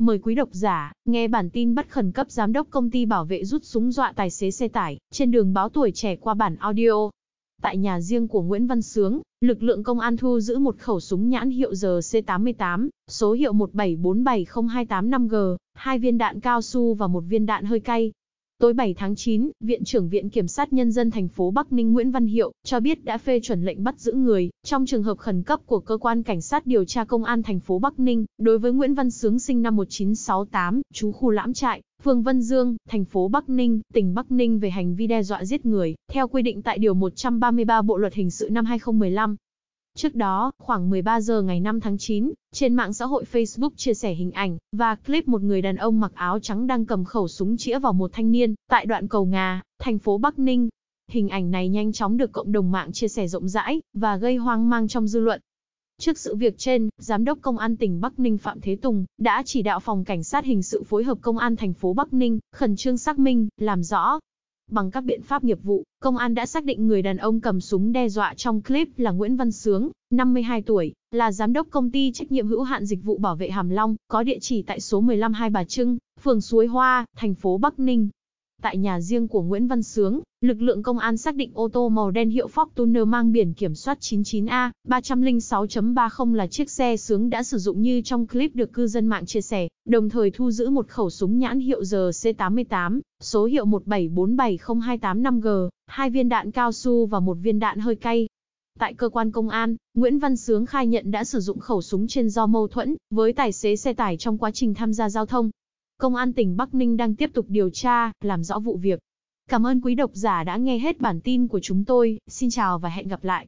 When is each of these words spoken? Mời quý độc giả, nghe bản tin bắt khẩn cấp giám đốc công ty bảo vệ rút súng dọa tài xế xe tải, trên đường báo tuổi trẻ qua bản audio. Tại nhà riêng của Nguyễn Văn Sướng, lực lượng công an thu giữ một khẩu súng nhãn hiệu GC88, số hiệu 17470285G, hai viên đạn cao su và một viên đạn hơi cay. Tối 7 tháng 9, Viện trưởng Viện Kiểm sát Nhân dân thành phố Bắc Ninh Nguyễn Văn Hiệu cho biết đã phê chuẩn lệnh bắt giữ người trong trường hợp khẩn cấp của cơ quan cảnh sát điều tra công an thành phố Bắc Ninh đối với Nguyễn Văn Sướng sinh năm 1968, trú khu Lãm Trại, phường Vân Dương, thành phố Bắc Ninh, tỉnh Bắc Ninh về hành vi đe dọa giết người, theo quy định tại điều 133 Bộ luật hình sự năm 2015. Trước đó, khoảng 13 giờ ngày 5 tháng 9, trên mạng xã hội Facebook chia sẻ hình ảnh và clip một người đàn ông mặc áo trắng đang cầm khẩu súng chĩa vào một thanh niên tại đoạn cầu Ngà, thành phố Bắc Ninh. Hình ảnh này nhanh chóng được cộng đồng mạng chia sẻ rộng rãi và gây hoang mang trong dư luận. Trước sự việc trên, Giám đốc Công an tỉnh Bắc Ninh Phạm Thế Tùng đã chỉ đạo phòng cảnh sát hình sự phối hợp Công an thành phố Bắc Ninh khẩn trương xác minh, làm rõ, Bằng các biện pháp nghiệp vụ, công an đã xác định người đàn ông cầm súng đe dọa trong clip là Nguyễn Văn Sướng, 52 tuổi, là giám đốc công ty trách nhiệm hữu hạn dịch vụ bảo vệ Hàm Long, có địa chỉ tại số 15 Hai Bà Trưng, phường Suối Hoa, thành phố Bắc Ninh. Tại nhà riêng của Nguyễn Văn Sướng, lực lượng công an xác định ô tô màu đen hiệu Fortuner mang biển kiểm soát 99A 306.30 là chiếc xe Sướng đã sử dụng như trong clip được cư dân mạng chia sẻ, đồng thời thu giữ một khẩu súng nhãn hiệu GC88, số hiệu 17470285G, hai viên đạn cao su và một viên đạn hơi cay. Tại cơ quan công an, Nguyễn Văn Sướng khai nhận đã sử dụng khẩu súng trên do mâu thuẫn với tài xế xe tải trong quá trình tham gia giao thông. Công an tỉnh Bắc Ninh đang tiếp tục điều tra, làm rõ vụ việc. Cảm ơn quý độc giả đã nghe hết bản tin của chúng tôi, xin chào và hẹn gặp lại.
Mời 0.00 0.18
quý 0.18 0.34
độc 0.34 0.48
giả, 0.52 0.92
nghe 1.04 1.28
bản 1.28 1.50
tin 1.50 1.74
bắt 1.74 1.90
khẩn 1.90 2.12
cấp 2.12 2.30
giám 2.30 2.52
đốc 2.52 2.66
công 2.70 2.90
ty 2.90 3.06
bảo 3.06 3.24
vệ 3.24 3.44
rút 3.44 3.64
súng 3.64 3.92
dọa 3.92 4.12
tài 4.16 4.30
xế 4.30 4.50
xe 4.50 4.68
tải, 4.68 4.98
trên 5.10 5.30
đường 5.30 5.52
báo 5.52 5.68
tuổi 5.68 5.92
trẻ 5.94 6.16
qua 6.16 6.34
bản 6.34 6.56
audio. 6.56 7.10
Tại 7.62 7.76
nhà 7.76 8.00
riêng 8.00 8.28
của 8.28 8.42
Nguyễn 8.42 8.66
Văn 8.66 8.82
Sướng, 8.82 9.20
lực 9.40 9.62
lượng 9.62 9.82
công 9.82 10.00
an 10.00 10.16
thu 10.16 10.40
giữ 10.40 10.58
một 10.58 10.78
khẩu 10.78 11.00
súng 11.00 11.28
nhãn 11.28 11.50
hiệu 11.50 11.72
GC88, 11.72 12.88
số 13.08 13.32
hiệu 13.32 13.52
17470285G, 13.52 15.56
hai 15.74 15.98
viên 15.98 16.18
đạn 16.18 16.40
cao 16.40 16.62
su 16.62 16.94
và 16.94 17.06
một 17.06 17.20
viên 17.20 17.46
đạn 17.46 17.64
hơi 17.64 17.80
cay. 17.80 18.12
Tối 18.60 18.72
7 18.72 18.94
tháng 18.94 19.16
9, 19.16 19.50
Viện 19.60 19.84
trưởng 19.84 20.08
Viện 20.08 20.30
Kiểm 20.30 20.48
sát 20.48 20.72
Nhân 20.72 20.92
dân 20.92 21.10
thành 21.10 21.28
phố 21.28 21.50
Bắc 21.50 21.72
Ninh 21.72 21.92
Nguyễn 21.92 22.10
Văn 22.10 22.26
Hiệu 22.26 22.52
cho 22.64 22.80
biết 22.80 23.04
đã 23.04 23.18
phê 23.18 23.40
chuẩn 23.40 23.64
lệnh 23.64 23.84
bắt 23.84 23.98
giữ 23.98 24.12
người 24.12 24.50
trong 24.64 24.86
trường 24.86 25.02
hợp 25.02 25.18
khẩn 25.18 25.42
cấp 25.42 25.60
của 25.66 25.80
cơ 25.80 25.96
quan 25.96 26.22
cảnh 26.22 26.40
sát 26.40 26.66
điều 26.66 26.84
tra 26.84 27.04
công 27.04 27.24
an 27.24 27.42
thành 27.42 27.60
phố 27.60 27.78
Bắc 27.78 28.00
Ninh 28.00 28.24
đối 28.38 28.58
với 28.58 28.72
Nguyễn 28.72 28.94
Văn 28.94 29.10
Sướng 29.10 29.38
sinh 29.38 29.62
năm 29.62 29.76
1968, 29.76 30.82
trú 30.92 31.12
khu 31.12 31.30
Lãm 31.30 31.52
Trại, 31.52 31.82
phường 32.02 32.22
Vân 32.22 32.42
Dương, 32.42 32.76
thành 32.88 33.04
phố 33.04 33.28
Bắc 33.28 33.48
Ninh, 33.48 33.80
tỉnh 33.94 34.14
Bắc 34.14 34.32
Ninh 34.32 34.58
về 34.58 34.70
hành 34.70 34.94
vi 34.94 35.06
đe 35.06 35.22
dọa 35.22 35.44
giết 35.44 35.66
người, 35.66 35.94
theo 36.12 36.28
quy 36.28 36.42
định 36.42 36.62
tại 36.62 36.78
điều 36.78 36.94
133 36.94 37.82
Bộ 37.82 37.96
luật 37.96 38.14
hình 38.14 38.30
sự 38.30 38.50
năm 38.50 38.64
2015. 38.64 39.36
Trước 39.96 40.14
đó, 40.14 40.52
khoảng 40.58 40.90
13 40.90 41.20
giờ 41.20 41.42
ngày 41.42 41.60
5 41.60 41.80
tháng 41.80 41.98
9, 41.98 42.32
trên 42.52 42.74
mạng 42.74 42.92
xã 42.92 43.04
hội 43.06 43.24
Facebook 43.32 43.70
chia 43.76 43.94
sẻ 43.94 44.14
hình 44.14 44.30
ảnh 44.30 44.58
và 44.72 44.94
clip 44.94 45.28
một 45.28 45.42
người 45.42 45.62
đàn 45.62 45.76
ông 45.76 46.00
mặc 46.00 46.12
áo 46.14 46.38
trắng 46.40 46.66
đang 46.66 46.86
cầm 46.86 47.04
khẩu 47.04 47.28
súng 47.28 47.56
chĩa 47.56 47.78
vào 47.78 47.92
một 47.92 48.10
thanh 48.12 48.32
niên 48.32 48.54
tại 48.68 48.86
đoạn 48.86 49.08
cầu 49.08 49.24
Ngà, 49.24 49.62
thành 49.78 49.98
phố 49.98 50.18
Bắc 50.18 50.38
Ninh. 50.38 50.68
Hình 51.08 51.28
ảnh 51.28 51.50
này 51.50 51.68
nhanh 51.68 51.92
chóng 51.92 52.16
được 52.16 52.32
cộng 52.32 52.52
đồng 52.52 52.70
mạng 52.70 52.92
chia 52.92 53.08
sẻ 53.08 53.28
rộng 53.28 53.48
rãi 53.48 53.82
và 53.94 54.16
gây 54.16 54.36
hoang 54.36 54.70
mang 54.70 54.88
trong 54.88 55.08
dư 55.08 55.20
luận. 55.20 55.40
Trước 55.98 56.18
sự 56.18 56.36
việc 56.36 56.58
trên, 56.58 56.88
Giám 56.98 57.24
đốc 57.24 57.38
Công 57.42 57.58
an 57.58 57.76
tỉnh 57.76 58.00
Bắc 58.00 58.18
Ninh 58.18 58.38
Phạm 58.38 58.60
Thế 58.60 58.76
Tùng 58.76 59.04
đã 59.18 59.42
chỉ 59.46 59.62
đạo 59.62 59.80
phòng 59.80 60.04
cảnh 60.04 60.24
sát 60.24 60.44
hình 60.44 60.62
sự 60.62 60.82
phối 60.82 61.04
hợp 61.04 61.18
Công 61.20 61.38
an 61.38 61.56
thành 61.56 61.72
phố 61.72 61.92
Bắc 61.92 62.12
Ninh 62.12 62.38
khẩn 62.52 62.76
trương 62.76 62.98
xác 62.98 63.18
minh, 63.18 63.48
làm 63.58 63.82
rõ, 63.82 64.18
Bằng 64.70 64.90
các 64.90 65.00
biện 65.00 65.22
pháp 65.22 65.44
nghiệp 65.44 65.58
vụ, 65.62 65.84
công 66.00 66.16
an 66.16 66.34
đã 66.34 66.46
xác 66.46 66.64
định 66.64 66.86
người 66.86 67.02
đàn 67.02 67.16
ông 67.16 67.40
cầm 67.40 67.60
súng 67.60 67.92
đe 67.92 68.08
dọa 68.08 68.34
trong 68.34 68.62
clip 68.62 68.88
là 68.96 69.10
Nguyễn 69.10 69.36
Văn 69.36 69.52
Sướng, 69.52 69.90
52 70.10 70.62
tuổi, 70.62 70.92
là 71.10 71.32
giám 71.32 71.52
đốc 71.52 71.66
công 71.70 71.90
ty 71.90 72.12
trách 72.12 72.32
nhiệm 72.32 72.46
hữu 72.46 72.62
hạn 72.62 72.84
dịch 72.84 73.02
vụ 73.02 73.18
bảo 73.18 73.36
vệ 73.36 73.50
Hàm 73.50 73.68
Long, 73.68 73.96
có 74.08 74.22
địa 74.22 74.38
chỉ 74.40 74.62
tại 74.62 74.80
số 74.80 75.00
15 75.00 75.32
Hai 75.32 75.50
Bà 75.50 75.64
Trưng, 75.64 75.98
phường 76.22 76.40
Suối 76.40 76.66
Hoa, 76.66 77.06
thành 77.16 77.34
phố 77.34 77.58
Bắc 77.58 77.78
Ninh. 77.78 78.08
Tại 78.62 78.76
nhà 78.76 79.00
riêng 79.00 79.28
của 79.28 79.42
Nguyễn 79.42 79.66
Văn 79.66 79.82
Sướng, 79.82 80.20
lực 80.40 80.62
lượng 80.62 80.82
công 80.82 80.98
an 80.98 81.16
xác 81.16 81.34
định 81.34 81.50
ô 81.54 81.68
tô 81.68 81.88
màu 81.88 82.10
đen 82.10 82.30
hiệu 82.30 82.48
Fortuner 82.54 83.06
mang 83.06 83.32
biển 83.32 83.52
kiểm 83.52 83.74
soát 83.74 83.98
99A 84.00 84.70
306.30 84.88 86.34
là 86.34 86.46
chiếc 86.46 86.70
xe 86.70 86.96
Sướng 86.96 87.30
đã 87.30 87.42
sử 87.42 87.58
dụng 87.58 87.82
như 87.82 88.02
trong 88.04 88.26
clip 88.26 88.56
được 88.56 88.72
cư 88.72 88.86
dân 88.86 89.06
mạng 89.06 89.26
chia 89.26 89.40
sẻ, 89.40 89.68
đồng 89.84 90.08
thời 90.08 90.30
thu 90.30 90.50
giữ 90.50 90.70
một 90.70 90.88
khẩu 90.88 91.10
súng 91.10 91.38
nhãn 91.38 91.60
hiệu 91.60 91.82
GC88, 91.82 93.00
số 93.20 93.44
hiệu 93.44 93.66
17470285G, 93.66 95.68
hai 95.86 96.10
viên 96.10 96.28
đạn 96.28 96.50
cao 96.50 96.72
su 96.72 97.06
và 97.06 97.20
một 97.20 97.34
viên 97.34 97.58
đạn 97.58 97.78
hơi 97.78 97.96
cay. 97.96 98.28
Tại 98.78 98.94
cơ 98.94 99.08
quan 99.08 99.30
công 99.30 99.48
an, 99.48 99.76
Nguyễn 99.94 100.18
Văn 100.18 100.36
Sướng 100.36 100.66
khai 100.66 100.86
nhận 100.86 101.10
đã 101.10 101.24
sử 101.24 101.40
dụng 101.40 101.58
khẩu 101.58 101.82
súng 101.82 102.06
trên 102.06 102.30
do 102.30 102.46
mâu 102.46 102.68
thuẫn 102.68 102.96
với 103.10 103.32
tài 103.32 103.52
xế 103.52 103.76
xe 103.76 103.92
tải 103.92 104.16
trong 104.16 104.38
quá 104.38 104.50
trình 104.50 104.74
tham 104.74 104.92
gia 104.92 105.08
giao 105.08 105.26
thông. 105.26 105.50
Công 106.00 106.14
an 106.14 106.32
tỉnh 106.32 106.56
Bắc 106.56 106.74
Ninh 106.74 106.96
đang 106.96 107.14
tiếp 107.14 107.30
tục 107.34 107.46
điều 107.48 107.70
tra, 107.70 108.12
làm 108.20 108.44
rõ 108.44 108.58
vụ 108.58 108.76
việc. 108.76 109.00
Cảm 109.48 109.66
ơn 109.66 109.80
quý 109.80 109.94
độc 109.94 110.10
giả 110.14 110.44
đã 110.44 110.56
nghe 110.56 110.78
hết 110.78 111.00
bản 111.00 111.20
tin 111.20 111.48
của 111.48 111.60
chúng 111.60 111.84
tôi, 111.84 112.18
xin 112.26 112.50
chào 112.50 112.78
và 112.78 112.88
hẹn 112.88 113.08
gặp 113.08 113.24
lại. 113.24 113.46